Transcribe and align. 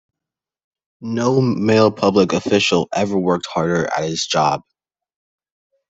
No 1.01 1.39
male 1.41 1.91
public 1.91 2.33
official 2.33 2.87
ever 2.91 3.19
worked 3.19 3.45
harder 3.45 3.85
at 3.85 4.01
his 4.01 4.25
job. 4.25 4.63